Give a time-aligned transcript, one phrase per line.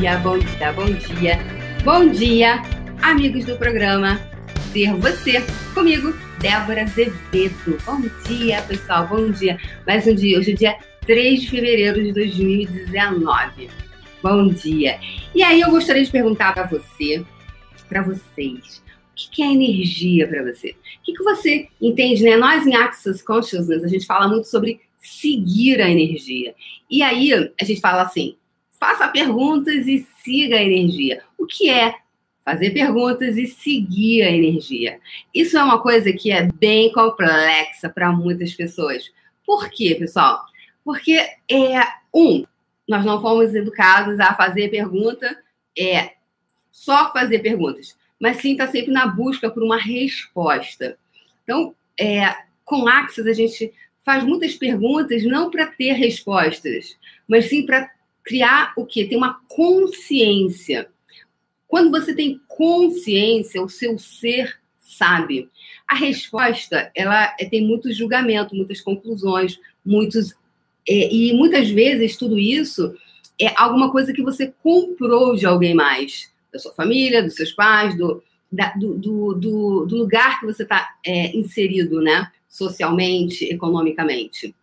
[0.00, 1.38] dia, bom dia, bom dia.
[1.84, 2.62] Bom dia,
[3.02, 4.18] amigos do programa
[4.72, 5.44] Ser Você.
[5.74, 7.76] Comigo, Débora Azevedo.
[7.84, 9.58] Bom dia, pessoal, bom dia.
[9.86, 13.68] Mais um dia, hoje é dia 3 de fevereiro de 2019.
[14.22, 14.98] Bom dia.
[15.34, 17.22] E aí eu gostaria de perguntar para você,
[17.86, 20.70] para vocês, o que é energia para você?
[20.70, 22.38] O que, que você entende, né?
[22.38, 26.54] Nós em Access Consciousness, a gente fala muito sobre seguir a energia.
[26.90, 28.36] E aí a gente fala assim,
[28.80, 31.22] faça perguntas e siga a energia.
[31.36, 31.94] O que é
[32.42, 34.98] fazer perguntas e seguir a energia?
[35.34, 39.12] Isso é uma coisa que é bem complexa para muitas pessoas.
[39.44, 40.42] Por quê, pessoal?
[40.82, 41.12] Porque
[41.48, 42.42] é um,
[42.88, 45.36] nós não fomos educados a fazer pergunta,
[45.78, 46.14] é
[46.70, 50.96] só fazer perguntas, mas sim estar tá sempre na busca por uma resposta.
[51.44, 56.96] Então, é, com Axis a gente faz muitas perguntas não para ter respostas,
[57.28, 57.90] mas sim para
[58.24, 59.04] criar o quê?
[59.04, 60.88] Ter uma consciência.
[61.66, 65.48] Quando você tem consciência, o seu ser sabe.
[65.88, 70.34] A resposta, ela é, tem muito julgamento, muitas conclusões, muitos
[70.88, 72.94] é, e muitas vezes tudo isso
[73.40, 77.96] é alguma coisa que você comprou de alguém mais, da sua família, dos seus pais,
[77.96, 82.30] do, da, do, do, do, do, lugar que você está é, inserido, né?
[82.48, 84.54] Socialmente, economicamente.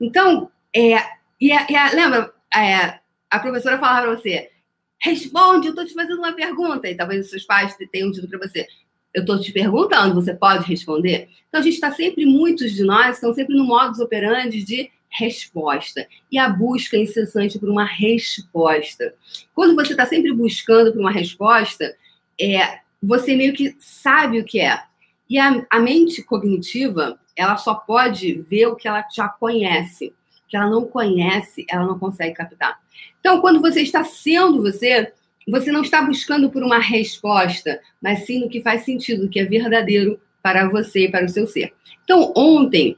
[0.00, 0.98] Então, é,
[1.40, 2.32] e, a, e a, lembra,
[2.64, 4.50] é, a professora falava para você,
[4.98, 8.38] responde, eu estou te fazendo uma pergunta, e talvez os seus pais tenham dito para
[8.38, 8.66] você,
[9.12, 11.28] eu estou te perguntando, você pode responder?
[11.48, 16.06] Então, a gente está sempre, muitos de nós estão sempre no modus operandi de resposta
[16.30, 19.14] e a busca incessante por uma resposta.
[19.54, 21.96] Quando você está sempre buscando por uma resposta,
[22.38, 24.82] é, você meio que sabe o que é.
[25.28, 30.12] E a, a mente cognitiva, ela só pode ver o que ela já conhece
[30.48, 32.78] que ela não conhece, ela não consegue captar.
[33.20, 35.12] Então, quando você está sendo você,
[35.48, 39.44] você não está buscando por uma resposta, mas sim no que faz sentido, que é
[39.44, 41.72] verdadeiro para você e para o seu ser.
[42.04, 42.96] Então, ontem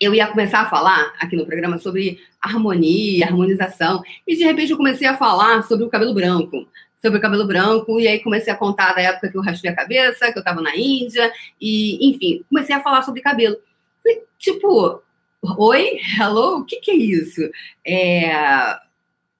[0.00, 4.78] eu ia começar a falar aqui no programa sobre harmonia, harmonização, e de repente eu
[4.78, 6.66] comecei a falar sobre o cabelo branco.
[7.02, 9.76] Sobre o cabelo branco, e aí comecei a contar da época que eu raspei a
[9.76, 13.56] cabeça, que eu estava na Índia, e enfim, comecei a falar sobre cabelo.
[14.02, 15.02] Falei, tipo,
[15.42, 15.98] Oi?
[16.18, 16.58] Hello?
[16.58, 17.40] O que, que é isso?
[17.86, 18.30] É...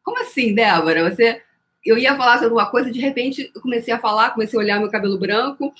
[0.03, 1.11] Como assim, Débora?
[1.11, 1.43] Você
[1.85, 4.79] eu ia falar sobre uma coisa, de repente eu comecei a falar, comecei a olhar
[4.79, 5.73] meu cabelo branco,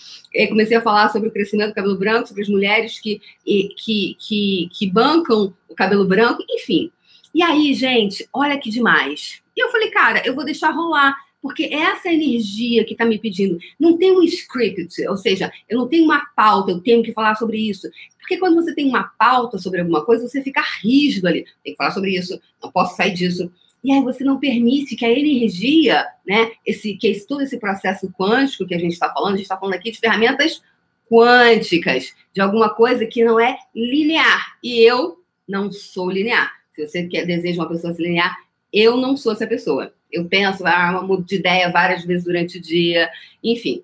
[0.49, 4.69] comecei a falar sobre o crescimento do cabelo branco, sobre as mulheres que, que, que,
[4.73, 6.91] que bancam o cabelo branco, enfim.
[7.35, 9.43] E aí, gente, olha que demais.
[9.55, 13.59] E eu falei, cara, eu vou deixar rolar porque essa energia que está me pedindo
[13.79, 17.35] não tem um script, ou seja, eu não tenho uma pauta, eu tenho que falar
[17.37, 17.89] sobre isso.
[18.19, 21.45] Porque quando você tem uma pauta sobre alguma coisa, você fica rígido ali.
[21.65, 23.51] Tem que falar sobre isso, não posso sair disso.
[23.83, 28.13] E aí você não permite que a energia, né, esse, que esse, todo esse processo
[28.13, 30.63] quântico que a gente está falando, a gente está falando aqui de ferramentas
[31.11, 34.59] quânticas, de alguma coisa que não é linear.
[34.63, 35.19] E eu
[35.49, 36.53] não sou linear.
[36.73, 38.37] Se você quer, deseja uma pessoa linear,
[38.73, 39.93] eu não sou essa pessoa.
[40.11, 43.11] Eu penso, ah, mudo de ideia várias vezes durante o dia,
[43.43, 43.83] enfim.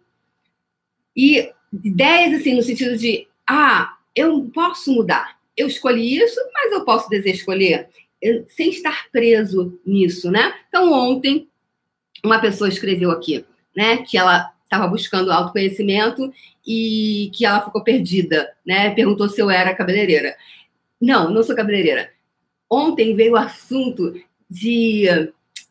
[1.16, 1.50] E
[1.84, 5.36] ideias, assim, no sentido de, ah, eu posso mudar.
[5.56, 7.88] Eu escolhi isso, mas eu posso desescolher,
[8.48, 10.54] sem estar preso nisso, né?
[10.68, 11.48] Então, ontem,
[12.24, 13.44] uma pessoa escreveu aqui,
[13.74, 16.32] né, que ela estava buscando autoconhecimento
[16.66, 18.90] e que ela ficou perdida, né?
[18.90, 20.36] Perguntou se eu era cabeleireira.
[21.00, 22.10] Não, não sou cabeleireira.
[22.68, 24.14] Ontem veio o assunto
[24.48, 25.08] de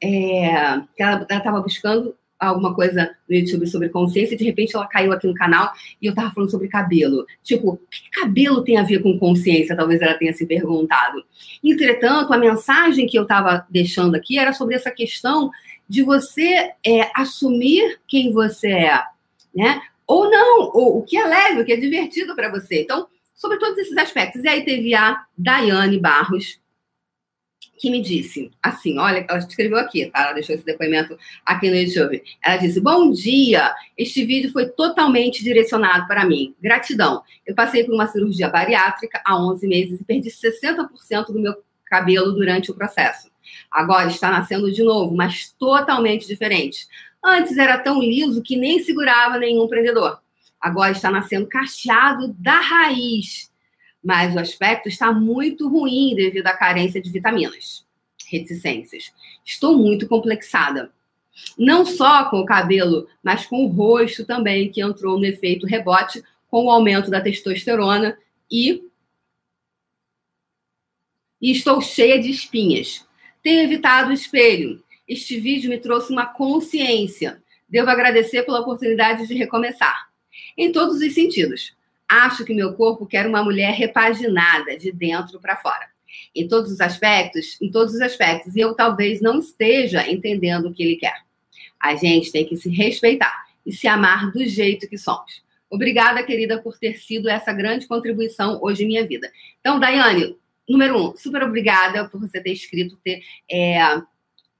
[0.02, 4.88] é, que ela estava buscando alguma coisa no YouTube sobre consciência e de repente ela
[4.88, 5.72] caiu aqui no canal
[6.02, 7.26] e eu estava falando sobre cabelo.
[7.44, 9.76] Tipo, o que cabelo tem a ver com consciência?
[9.76, 11.24] Talvez ela tenha se perguntado.
[11.64, 15.50] Entretanto, a mensagem que eu estava deixando aqui era sobre essa questão
[15.88, 19.02] de você é, assumir quem você é,
[19.54, 19.82] né?
[20.08, 22.82] Ou não, ou o que é leve, o que é divertido para você.
[22.82, 24.44] Então, sobre todos esses aspectos.
[24.44, 26.60] E aí teve a Daiane Barros,
[27.78, 30.24] que me disse assim: olha, ela escreveu aqui, tá?
[30.24, 32.24] Ela deixou esse depoimento aqui no YouTube.
[32.44, 36.56] Ela disse: Bom dia, este vídeo foi totalmente direcionado para mim.
[36.62, 37.22] Gratidão.
[37.46, 41.56] Eu passei por uma cirurgia bariátrica há 11 meses e perdi 60% do meu
[41.86, 43.30] cabelo durante o processo.
[43.70, 46.88] Agora está nascendo de novo, mas totalmente diferente.
[47.24, 50.20] Antes era tão liso que nem segurava nenhum prendedor.
[50.60, 53.52] Agora está nascendo cacheado da raiz
[54.06, 57.84] mas o aspecto está muito ruim devido à carência de vitaminas.
[58.30, 59.12] Reticências.
[59.44, 60.94] Estou muito complexada.
[61.58, 66.24] Não só com o cabelo, mas com o rosto também, que entrou no efeito rebote
[66.48, 68.16] com o aumento da testosterona
[68.50, 68.84] e,
[71.42, 73.04] e estou cheia de espinhas.
[73.42, 77.42] Tenho evitado o espelho Este vídeo me trouxe uma consciência.
[77.68, 80.10] Devo agradecer pela oportunidade de recomeçar.
[80.56, 81.76] Em todos os sentidos.
[82.08, 85.88] Acho que meu corpo quer uma mulher repaginada, de dentro para fora.
[86.34, 90.74] Em todos os aspectos, em todos os aspectos, e eu talvez não esteja entendendo o
[90.74, 91.24] que ele quer.
[91.80, 95.44] A gente tem que se respeitar e se amar do jeito que somos.
[95.70, 99.32] Obrigada, querida, por ter sido essa grande contribuição hoje em minha vida.
[99.60, 100.38] Então, Daiane,
[100.70, 103.22] número um, super obrigada por você ter escrito, ter
[103.52, 103.80] é,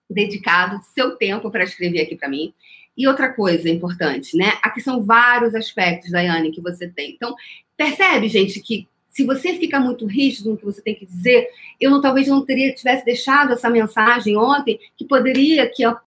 [0.10, 2.54] dedicado seu tempo para escrever aqui para mim.
[2.98, 4.54] E outra coisa importante, né?
[4.64, 7.12] Aqui são vários aspectos, Daiane, que você tem.
[7.12, 7.36] Então,
[7.76, 11.48] percebe, gente, que se você fica muito rígido no que você tem que dizer,
[11.80, 15.84] eu não, talvez não teria tivesse deixado essa mensagem ontem, que poderia, que